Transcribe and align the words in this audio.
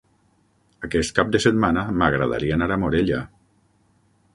Aquest 0.87 1.13
cap 1.19 1.29
de 1.37 1.43
setmana 1.45 1.85
m'agradaria 2.01 2.59
anar 2.59 2.75
a 2.79 2.83
Morella. 2.87 3.25